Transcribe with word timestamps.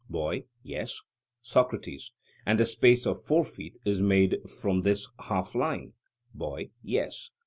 BOY: 0.09 0.45
Yes. 0.63 0.99
SOCRATES: 1.43 2.11
And 2.43 2.57
the 2.59 2.65
space 2.65 3.05
of 3.05 3.23
four 3.23 3.45
feet 3.45 3.77
is 3.85 4.01
made 4.01 4.39
from 4.59 4.81
this 4.81 5.07
half 5.25 5.53
line? 5.53 5.93
BOY: 6.33 6.71
Yes. 6.81 7.29